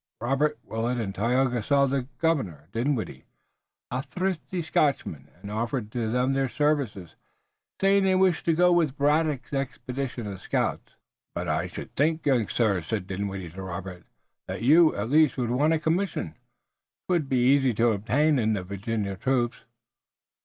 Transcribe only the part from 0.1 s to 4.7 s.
Robert, Willet and Tayoga saw the governor, Dinwiddie, a thrifty